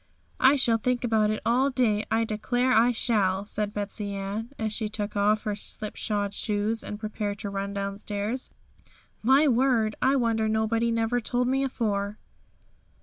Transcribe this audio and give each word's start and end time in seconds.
'I 0.39 0.55
shall 0.55 0.77
think 0.79 1.03
about 1.03 1.29
it 1.29 1.43
all 1.45 1.69
day; 1.69 2.05
I 2.09 2.23
declare 2.23 2.71
I 2.73 2.91
shall!' 2.91 3.45
said 3.45 3.71
Betsey 3.71 4.15
Ann, 4.15 4.49
as 4.57 4.73
she 4.73 4.89
took 4.89 5.15
off 5.15 5.43
her 5.43 5.53
slipshod 5.53 6.33
shoes 6.33 6.83
and 6.83 6.99
prepared 6.99 7.37
to 7.37 7.51
run 7.51 7.71
downstairs. 7.71 8.49
'My 9.21 9.47
word! 9.47 9.93
I 10.01 10.15
wonder 10.15 10.49
nobody 10.49 10.89
never 10.89 11.19
told 11.19 11.47
me 11.47 11.63
afore.' 11.63 12.17